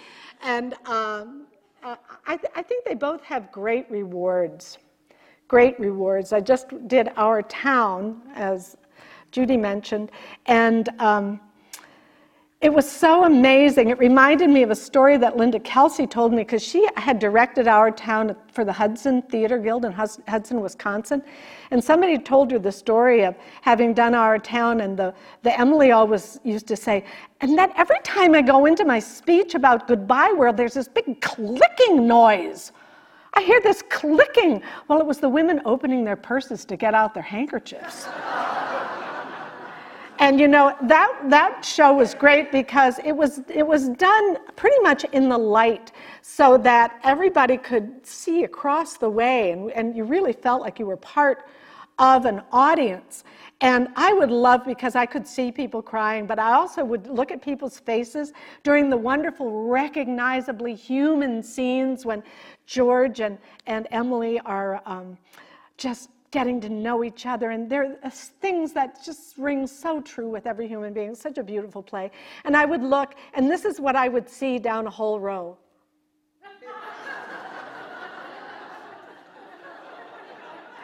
[0.43, 1.47] And um,
[1.83, 4.79] uh, I, th- I, think they both have great rewards.
[5.49, 6.33] Great rewards.
[6.33, 8.77] I just did Our Town, as
[9.33, 10.11] Judy mentioned,
[10.47, 11.41] and um,
[12.61, 13.89] it was so amazing.
[13.89, 17.67] It reminded me of a story that Linda Kelsey told me because she had directed
[17.67, 21.23] Our Town for the Hudson Theater Guild in Hudson, Wisconsin.
[21.71, 25.93] And somebody told her the story of having done Our Town, and the, the Emily
[25.93, 27.03] always used to say,
[27.41, 31.19] and that every time I go into my speech about Goodbye World, there's this big
[31.23, 32.73] clicking noise.
[33.33, 34.63] I hear this clicking.
[34.87, 38.07] Well, it was the women opening their purses to get out their handkerchiefs.
[40.21, 44.79] and you know that that show was great because it was it was done pretty
[44.81, 45.93] much in the light
[46.23, 50.87] so that everybody could see across the way and, and you really felt like you
[50.87, 51.47] were part
[52.01, 53.25] of an audience.
[53.61, 57.31] And I would love because I could see people crying, but I also would look
[57.31, 62.23] at people's faces during the wonderful, recognizably human scenes when
[62.65, 65.19] George and, and Emily are um,
[65.77, 67.51] just getting to know each other.
[67.51, 71.15] And there are things that just ring so true with every human being.
[71.15, 72.11] Such a beautiful play.
[72.45, 75.57] And I would look, and this is what I would see down a whole row.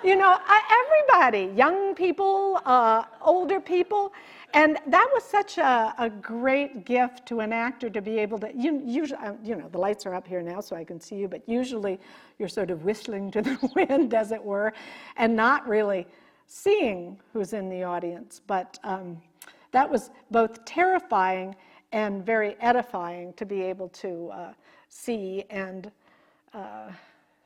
[0.05, 0.39] you know,
[0.85, 4.13] everybody, young people, uh, older people.
[4.55, 8.51] And that was such a, a, great gift to an actor to be able to,
[8.57, 11.17] you, usually, uh, you know, the lights are up here now so I can see
[11.17, 11.99] you, but usually
[12.39, 14.73] you're sort of whistling to the wind, as it were,
[15.17, 16.07] and not really
[16.47, 18.41] seeing who's in the audience.
[18.47, 19.21] But um,
[19.73, 21.57] that was both terrifying
[21.93, 24.53] and very edifying to be able to uh,
[24.89, 25.91] see and
[26.55, 26.91] uh,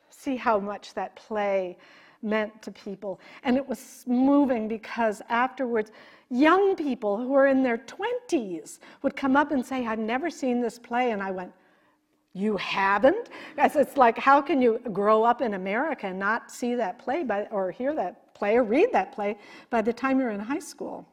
[0.09, 1.77] see how much that play
[2.21, 3.19] meant to people.
[3.43, 5.91] And it was moving because afterwards,
[6.29, 10.61] young people who were in their 20s would come up and say, I've never seen
[10.61, 11.11] this play.
[11.11, 11.51] And I went,
[12.33, 13.29] You haven't?
[13.57, 17.43] It's like, how can you grow up in America and not see that play by,
[17.51, 19.37] or hear that play or read that play
[19.69, 21.07] by the time you're in high school?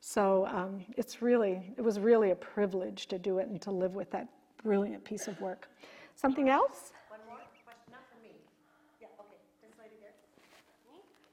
[0.00, 3.94] So um, it's really, it was really a privilege to do it and to live
[3.94, 4.28] with that
[4.62, 5.68] brilliant piece of work.
[6.14, 6.92] Something else?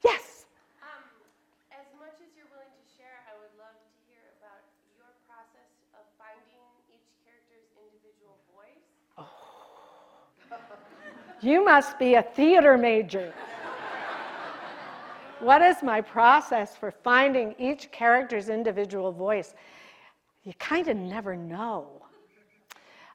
[0.04, 0.46] Yes.
[0.84, 1.00] Um,
[1.72, 4.60] as much as you're willing to share, I would love to hear about
[5.00, 6.60] your process of finding
[6.92, 8.84] each character's individual voice.
[9.16, 9.32] Oh.
[11.44, 13.34] You must be a theater major.
[15.40, 19.54] what is my process for finding each character's individual voice?
[20.44, 21.88] You kind of never know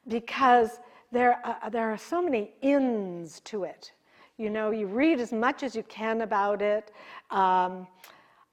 [0.07, 0.79] because
[1.11, 3.91] there, uh, there are so many ins to it.
[4.37, 6.91] You know, you read as much as you can about it.
[7.29, 7.87] Um,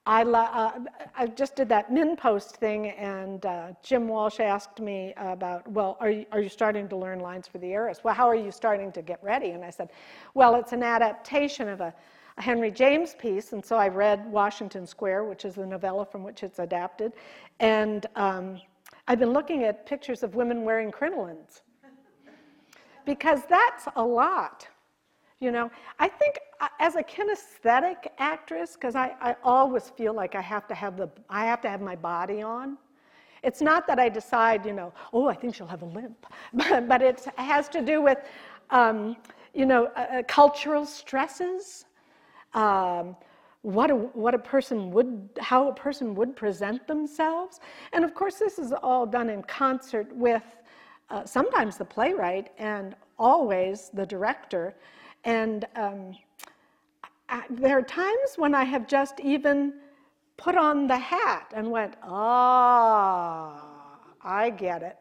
[0.06, 0.78] I, uh,
[1.16, 6.10] I just did that MinnPost thing, and uh, Jim Walsh asked me about, well, are
[6.10, 8.04] you, are you starting to learn lines for the heiress?
[8.04, 9.50] Well, how are you starting to get ready?
[9.50, 9.90] And I said,
[10.34, 11.92] well, it's an adaptation of a,
[12.38, 16.22] a Henry James piece, and so I read Washington Square, which is the novella from
[16.22, 17.12] which it's adapted,
[17.58, 18.60] and um,
[19.08, 21.62] I've been looking at pictures of women wearing crinolines
[23.04, 24.68] because that's a lot.
[25.40, 26.38] You know, I think
[26.78, 31.08] as a kinesthetic actress, because I, I always feel like I have to have the
[31.28, 32.78] I have to have my body on.
[33.42, 37.02] It's not that I decide, you know, oh, I think she'll have a limp, but,
[37.02, 38.18] it has to do with,
[38.70, 39.16] um,
[39.54, 41.84] you know, uh, uh, cultural stresses,
[42.54, 43.14] um,
[43.62, 47.60] what a, what a person would, how a person would present themselves,
[47.92, 50.56] and of course, this is all done in concert with
[51.10, 54.74] uh, sometimes the playwright and always the director.
[55.24, 56.16] And um,
[57.50, 59.74] There are times when I have just even
[60.36, 63.62] put on the hat and went, ah,
[64.22, 64.98] I get it.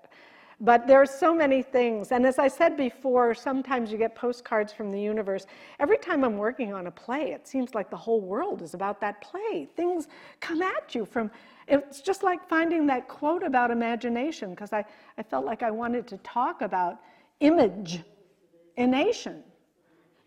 [0.61, 2.13] But there are so many things.
[2.13, 5.45] And as I said before, sometimes you get postcards from the universe.
[5.80, 9.01] Every time I'm working on a play, it seems like the whole world is about
[9.01, 9.67] that play.
[9.76, 10.07] Things
[10.39, 11.30] come at you from,
[11.67, 14.86] it's just like finding that quote about imagination, because I,
[15.17, 17.01] I felt like I wanted to talk about
[17.41, 17.99] image
[18.78, 19.43] ination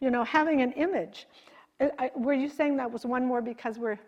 [0.01, 1.26] you know, having an image.
[1.80, 4.02] I, I, were you saying that was one more because we're,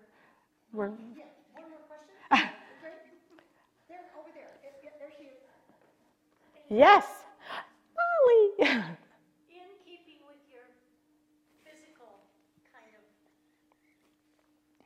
[0.74, 0.90] we're.
[1.14, 2.18] Yeah, one more question.
[3.86, 4.50] there, over there.
[4.58, 5.38] there she is.
[6.66, 7.06] Yes.
[7.94, 8.74] Molly.
[9.54, 10.66] In keeping with your
[11.62, 12.26] physical
[12.74, 13.06] kind of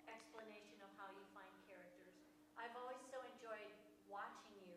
[0.05, 2.13] explanation of how you find characters,
[2.61, 3.73] I've always so enjoyed
[4.13, 4.77] watching you,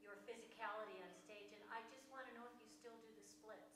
[0.00, 3.24] your physicality on stage, and I just want to know if you still do the
[3.28, 3.74] splits.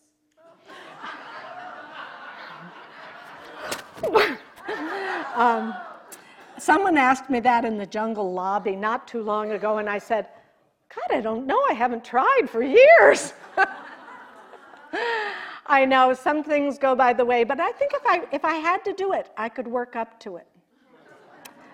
[5.34, 5.74] um,
[6.59, 10.28] someone asked me that in the jungle lobby not too long ago, and I said,
[10.94, 11.61] God, I don't know.
[11.68, 13.34] I haven't tried for years.
[15.66, 18.55] I know some things go by the way, but I think if I, if I
[18.55, 20.46] had to do it, I could work up to it.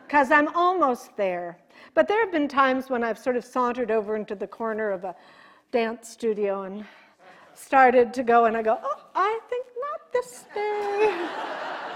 [0.07, 1.59] Because I'm almost there.
[1.95, 5.05] But there have been times when I've sort of sauntered over into the corner of
[5.05, 5.15] a
[5.71, 6.85] dance studio and
[7.55, 11.29] started to go, and I go, oh, I think not this day.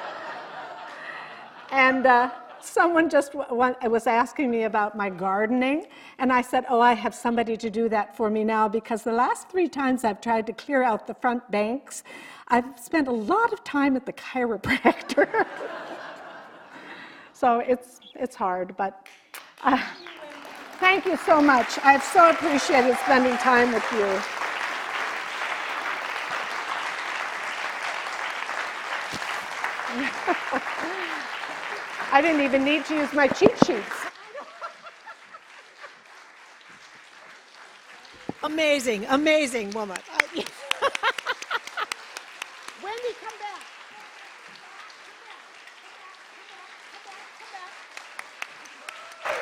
[1.71, 5.87] And uh, Someone just was asking me about my gardening,
[6.19, 9.13] and I said, Oh, I have somebody to do that for me now because the
[9.13, 12.03] last three times I've tried to clear out the front banks,
[12.49, 15.47] I've spent a lot of time at the chiropractor.
[17.33, 19.07] so it's, it's hard, but
[19.63, 19.81] uh,
[20.81, 21.79] thank you so much.
[21.85, 24.21] I've so appreciated spending time with you.
[32.11, 34.07] I didn't even need to use my cheat sheets.
[38.43, 39.99] Amazing, amazing woman.
[40.13, 40.27] I-
[42.83, 43.63] Wendy, come back.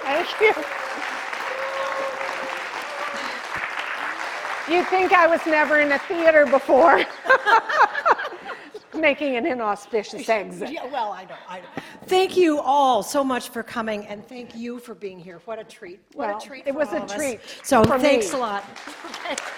[0.03, 0.65] Thank you.
[4.77, 6.99] You think I was never in a theater before?
[8.97, 10.71] Making an inauspicious exit.
[10.71, 11.67] Yeah, well, I know, I know.
[12.07, 15.41] Thank you all so much for coming, and thank you for being here.
[15.45, 16.01] What a treat.
[16.15, 18.39] What Well, a treat it was a treat So for thanks me.
[18.39, 18.65] a lot.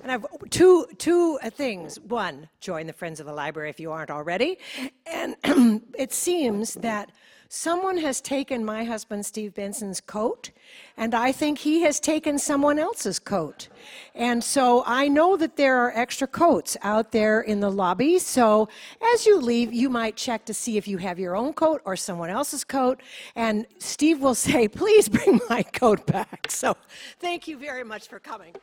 [0.00, 2.00] And I've two two uh, things.
[2.00, 4.58] One, join the Friends of the Library if you aren't already.
[5.06, 5.36] And
[5.98, 7.10] it seems that
[7.48, 10.50] someone has taken my husband Steve Benson's coat,
[10.96, 13.68] and I think he has taken someone else's coat.
[14.14, 18.18] And so I know that there are extra coats out there in the lobby.
[18.18, 18.68] So
[19.14, 21.96] as you leave, you might check to see if you have your own coat or
[21.96, 23.00] someone else's coat.
[23.34, 26.76] And Steve will say, "Please bring my coat back." So
[27.18, 28.54] thank you very much for coming.